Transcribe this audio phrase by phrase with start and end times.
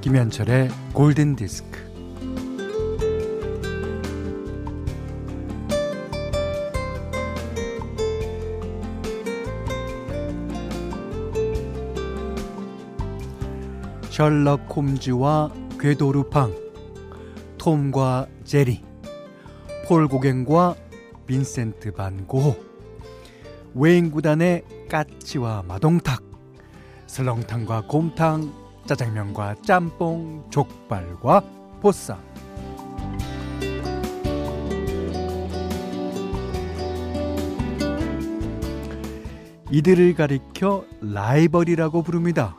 [0.00, 1.88] 김현철의 골든 디스크.
[14.10, 16.52] 셜록 홈즈와 궤도 루팡,
[17.56, 18.82] 톰과 제리,
[19.86, 20.74] 폴 고갱과
[21.26, 22.56] 빈센트 반 고호,
[23.74, 26.22] 웨인 구단의 까치와 마동탁,
[27.06, 31.42] 설렁탕과 곰탕, 짜장면과 짬뽕, 족발과
[31.82, 32.18] 보쌈.
[39.70, 42.56] 이들을 가리켜 라이벌이라고 부릅니다.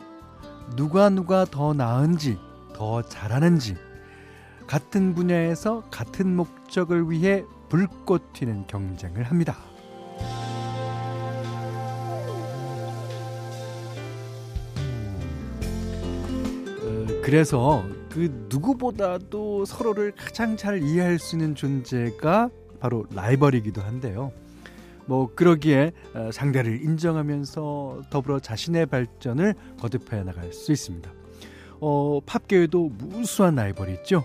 [0.75, 2.37] 누가 누가 더 나은지,
[2.75, 3.75] 더 잘하는지,
[4.67, 9.57] 같은 분야에서 같은 목적을 위해 불꽃 튀는 경쟁을 합니다.
[17.29, 22.49] 그래서 그 누구보다도 서로를 가장 잘 이해할 수 있는 존재가
[22.79, 24.31] 바로 라이벌이기도 한데요.
[25.05, 31.11] 뭐 그러기에 어, 상대를 인정하면서 더불어 자신의 발전을 거듭해 나갈 수 있습니다.
[31.81, 34.23] 어, 팝계에도 무수한 라이벌이 있죠.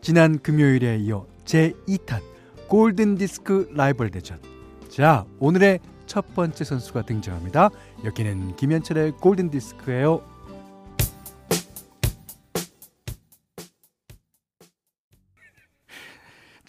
[0.00, 2.20] 지난 금요일에 이어 제2탄
[2.66, 4.40] 골든 디스크 라이벌 대전.
[4.88, 7.70] 자, 오늘의 첫 번째 선수가 등장합니다.
[8.04, 10.33] 여기는 김현철의 골든 디스크예요.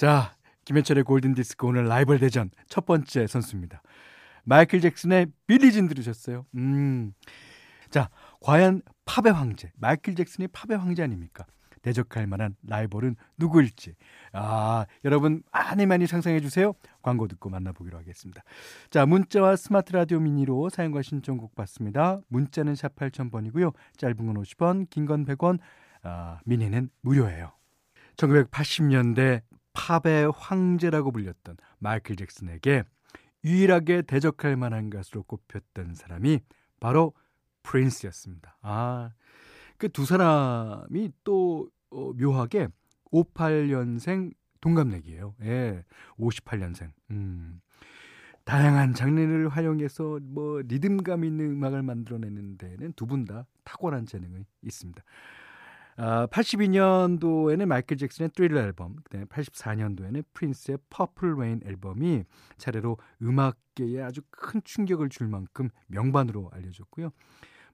[0.05, 3.81] 자, 김현철의 골든 디스크 오늘 라이벌 대전 첫 번째 선수입니다.
[4.43, 6.45] 마이클 잭슨의 빌리진 들으셨어요?
[6.53, 7.13] 음.
[7.89, 8.11] 자,
[8.41, 11.47] 과연 팝의 황제, 마이클 잭슨이 팝의 황제 아닙니까?
[11.81, 13.95] 대적할 만한 라이벌은 누구일지.
[14.31, 16.73] 아, 여러분 많이 많이 상상해 주세요.
[17.01, 18.43] 광고 듣고 만나보기로 하겠습니다.
[18.91, 22.21] 자, 문자와 스마트 라디오 미니로 사용과 신청곡 받습니다.
[22.27, 23.73] 문자는 샵 8000번이고요.
[23.97, 25.57] 짧은 건 50원, 긴 건 100원,
[26.03, 27.53] 아, 미니는 무료예요.
[28.17, 29.41] 1980년대
[29.75, 32.83] 팝의 황제라고 불렸던 마이클 잭슨에게
[33.43, 36.39] 유일하게 대적할 만한 가수로 꼽혔던 사람이
[36.79, 37.13] 바로
[37.63, 38.57] 프린스였습니다.
[38.61, 39.11] 아,
[39.77, 42.69] 그 두 사람이 또 어, 묘하게
[43.11, 45.35] 58년생 동갑내기예요.
[45.43, 45.83] 예,
[46.17, 46.91] 58년생.
[47.11, 47.61] 음.
[48.45, 55.01] 다양한 장르를 활용해서 뭐 리듬감 있는 음악을 만들어내는 데는 두 분 다 탁월한 재능이 있습니다.
[55.97, 62.25] 아, 82년도에는 마이클 잭슨의 트릴러 앨범, 그다음에 84년도에는 프린스의 Purple Rain 앨범이
[62.57, 67.11] 차례로 음악계에 아주 큰 충격을 줄 만큼 명반으로 알려졌고요.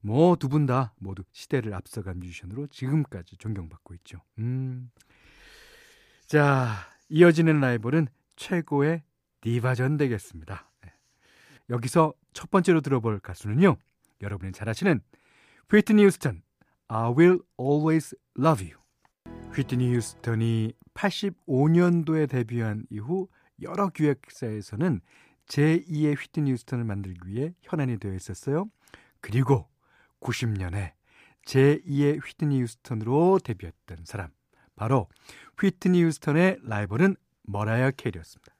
[0.03, 4.19] 뭐 두 분 다 모두 시대를 앞서간 뮤지션으로 지금까지 존경받고 있죠.
[4.39, 4.91] 음.
[6.25, 6.73] 자,
[7.09, 9.03] 이어지는 라이벌은 최고의
[9.41, 10.69] 디바전 되겠습니다.
[10.83, 10.93] 네.
[11.69, 13.77] 여기서 첫 번째로 들어볼 가수는요.
[14.21, 15.01] 여러분이 잘 아시는
[15.69, 16.41] 휘트니 휴스턴
[16.93, 18.77] I will always love you.
[19.55, 23.29] 휘트니 휴스턴이 85년도에 데뷔한 이후
[23.61, 24.99] 여러 기획사에서는
[25.47, 28.69] 제2의 휘트니 휴스턴을 만들기 위해 현안이 되어 있었어요.
[29.21, 29.69] 그리고
[30.19, 30.91] 90년에
[31.45, 34.29] 제2의 휘트니 휴스턴으로 데뷔했던 사람
[34.75, 35.07] 바로
[35.61, 38.53] 휘트니 휴스턴의 라이벌은 머라이어 캐리였습니다.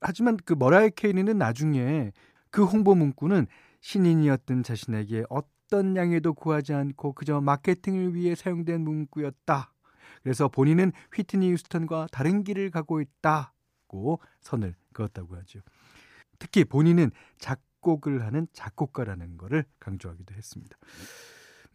[0.00, 2.12] 하지만 그 머라이어 캐리는 나중에
[2.50, 3.46] 그 홍보 문구는
[3.82, 5.57] 신인이었던 자신에게 어떤
[5.96, 9.72] 양해도 구하지 않고 그저 마케팅을 위해 사용된 문구였다.
[10.22, 15.60] 그래서 본인은 휘트니 휴스턴과 다른 길을 가고 있다고 선을 그었다고 하죠.
[16.38, 20.76] 특히 본인은 작곡을 하는 작곡가라는 것을 강조하기도 했습니다.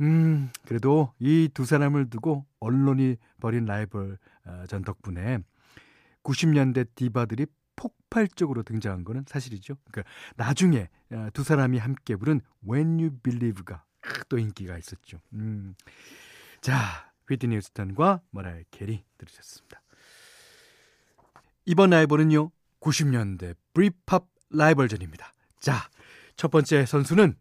[0.01, 5.39] 음, 그래도 이 두 사람을 두고 언론이 벌인 라이벌 어, 전 덕분에
[6.23, 7.45] 90년대 디바들이
[7.75, 9.75] 폭발적으로 등장한 거는 사실이죠.
[9.89, 13.83] 그러니까 나중에 어, 두 사람이 함께 부른 When You Believe가
[14.29, 15.19] 또 인기가 있었죠.
[15.33, 15.75] 음.
[16.61, 19.81] 자, 휘트니 휴스턴과 머라이 캐리 들으셨습니다.
[21.65, 22.51] 이번 라이벌은요.
[22.79, 25.31] 90년대 브리팝 라이벌전입니다.
[25.59, 25.89] 자,
[26.35, 27.35] 첫 번째 선수는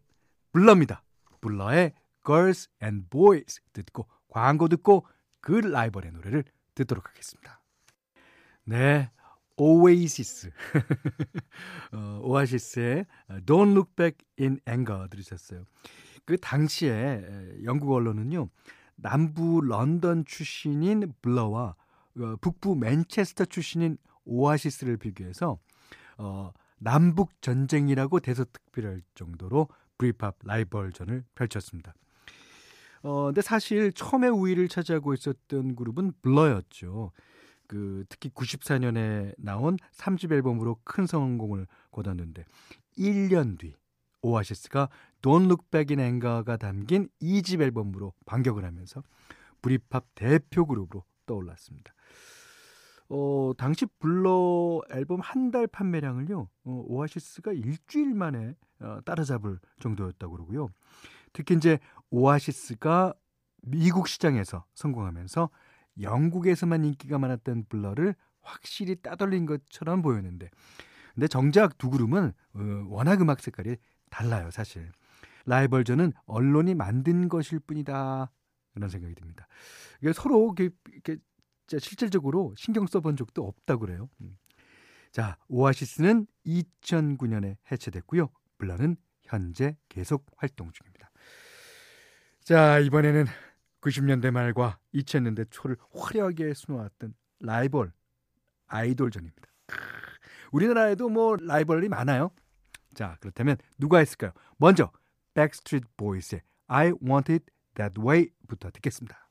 [0.53, 1.03] 블러입니다.
[1.41, 1.93] 블러의
[2.25, 5.05] Girls and Boys 듣고 광고 듣고
[5.41, 7.61] 그 라이벌의 노래를 듣도록 하겠습니다.
[8.63, 9.11] 네,
[9.57, 10.51] 오에이시스
[11.93, 13.05] 어, 오아시스의
[13.45, 15.65] Don't Look Back in Anger 들으셨어요.
[16.25, 17.23] 그 당시에
[17.63, 18.49] 영국 언론은요
[18.95, 21.75] 남부 런던 출신인 블러와
[22.19, 25.59] 어, 북부 맨체스터 출신인 오아시스를 비교해서
[26.17, 29.67] 어, 남북 전쟁이라고 대서특필할 정도로
[29.97, 31.93] 브리팝 라이벌전을 펼쳤습니다.
[33.03, 37.11] 어, 근데 사실 처음에 우위를 차지하고 있었던 그룹은 블러였죠.
[37.67, 42.45] 그 특히 94년에 나온 3집 앨범으로 큰 성공을 거뒀는데
[42.97, 43.75] 1년 뒤
[44.21, 44.89] 오아시스가
[45.21, 49.03] Don't Look Back in Anger가 담긴 2집 앨범으로 반격을 하면서
[49.61, 51.93] 브리팝 대표 그룹으로 떠올랐습니다.
[53.09, 60.69] 어, 당시 블러 앨범 한 달 판매량을요, 어, 오아시스가 일주일 만에 어, 따라잡을 정도였다고 그러고요.
[61.31, 63.13] 특히 이제 오아시스가
[63.61, 65.49] 미국 시장에서 성공하면서
[66.01, 70.49] 영국에서만 인기가 많았던 블러를 확실히 따돌린 것처럼 보였는데
[71.13, 73.77] 근데 정작 두 그룹은 어, 워낙 음악 색깔이
[74.09, 74.91] 달라요 사실.
[75.45, 78.31] 라이벌전은 언론이 만든 것일 뿐이다
[78.73, 79.47] 그런 생각이 듭니다.
[80.01, 81.17] 이게 서로 이렇게, 이렇게
[81.79, 84.09] 실질적으로 신경 써본 적도 없다고 그래요.
[84.21, 84.37] 음.
[85.11, 88.29] 자 오아시스는 2009년에 해체됐고요.
[88.57, 91.11] 블러는 현재 계속 활동 중입니다.
[92.41, 93.25] 자 이번에는
[93.83, 97.91] 90년대 말과 2000년대 초를 화려하게 수놓았던 라이벌
[98.67, 99.47] 아이돌전입니다.
[100.51, 102.31] 우리나라에도 뭐 라이벌이 많아요.
[102.93, 104.31] 자, 그렇다면 누가 했을까요?
[104.57, 104.91] 먼저
[105.33, 107.45] Backstreet Boys의 I Want It
[107.75, 109.29] That Way부터 듣겠습니다.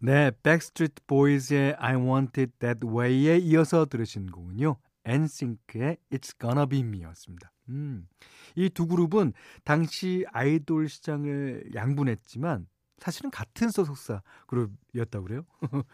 [0.00, 4.76] 네, Backstreet Boys의 I Want It That Way에 이어서 들으신 곡은요.
[5.04, 7.52] 엔싱크의 It's Gonna Be Me였습니다.
[7.68, 8.08] 음,
[8.56, 12.66] 이 두 그룹은 당시 아이돌 시장을 양분했지만
[12.98, 15.42] 사실은 같은 소속사 그룹이었다고 그래요.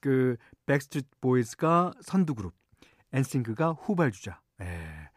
[0.00, 0.36] 그
[0.66, 2.54] 백스트리트 보이즈가 선두 그룹,
[3.12, 4.40] 엔싱크가 후발주자.
[4.62, 5.10] 예.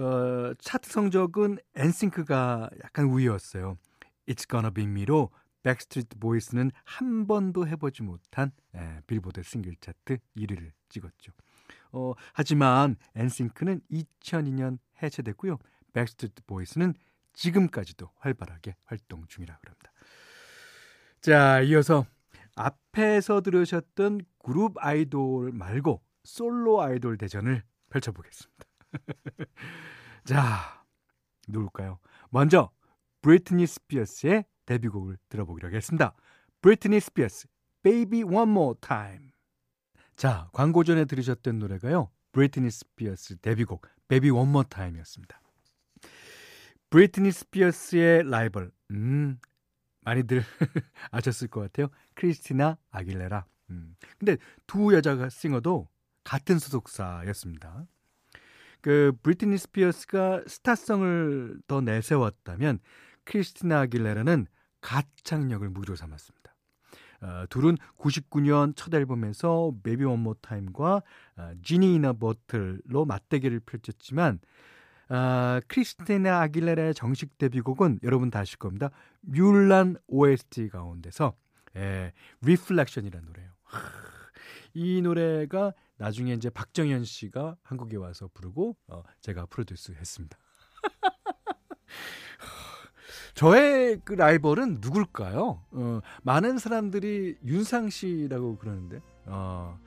[0.00, 3.76] 어, 차트 성적은 엔싱크가 약간 우위였어요.
[4.28, 5.30] It's Gonna Be Me로
[5.62, 11.32] 백스트리트 보이스는 한 번도 해보지 못한 예, 빌보드 싱글 차트 1위를 찍었죠.
[11.92, 15.58] 어, 하지만 엔싱크는 2002년 해체됐고요.
[15.92, 16.94] 백스트리트 보이스는
[17.32, 19.90] 지금까지도 활발하게 활동 중이라 그럽니다.
[21.20, 22.06] 자, 이어서
[22.54, 28.64] 앞에서 들으셨던 그룹 아이돌 말고 솔로 아이돌 대전을 펼쳐보겠습니다.
[30.24, 30.84] 자,
[31.48, 31.98] 누굴까요?
[32.30, 32.70] 먼저
[33.22, 36.14] 브리트니 스피어스의 데뷔곡을 들어보기로 하겠습니다.
[36.60, 37.48] 브리트니 스피어스,
[37.82, 39.30] Baby One More Time.
[40.16, 42.10] 자, 광고 전에 들으셨던 노래가요.
[42.32, 45.40] 브리트니 스피어스 데뷔곡 Baby One More Time이었습니다.
[46.90, 49.38] 브리트니 스피어스의 라이벌, 음,
[50.06, 50.42] 많이들
[51.10, 51.88] 아셨을 것 같아요.
[52.14, 53.44] 크리스티나 아길레라.
[53.70, 53.96] 음.
[54.18, 54.36] 근데
[54.66, 55.88] 두 여자 싱어도
[56.24, 57.86] 같은 소속사였습니다.
[58.80, 62.78] 그 브리트니 스피어스가 스타성을 더 내세웠다면
[63.24, 64.46] 크리스티나 아길레라는
[64.80, 66.54] 가창력을 무기로 삼았습니다.
[67.22, 71.02] 어, 둘은 99년 첫 앨범에서 Baby One More Time과
[71.36, 74.38] in a Bottle로 맞대결을 펼쳤지만
[75.08, 78.90] 아, 크리스티나 아길레라의 정식 데뷔곡은 여러분 다 아실 겁니다.
[79.20, 81.34] 뮬란 OST 가운데서
[81.76, 82.12] 예,
[82.42, 83.50] Reflection이라는 노래예요.
[84.74, 90.36] 이 노래가 나중에 이제 박정현 씨가 한국에 와서 부르고 어, 제가 프로듀스 했습니다.
[93.34, 95.62] 저의 그 라이벌은 누굴까요?
[95.70, 99.78] 어, 많은 사람들이 윤상 씨라고 그러는데 어,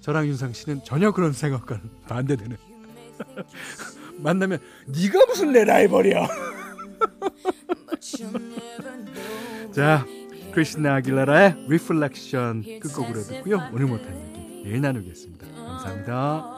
[0.00, 2.56] 저랑 윤상 씨는 전혀 그런 생각과는 반대되는
[4.18, 6.26] 만나면 네가 무슨 내 라이벌이야.
[9.72, 10.06] 자,
[10.52, 13.68] 크리스나 아길라라의 Reflection 끝곡으로 듣고요.
[13.72, 15.46] 오늘 못한 얘기 내일 나누겠습니다.
[15.54, 16.55] 감사합니다.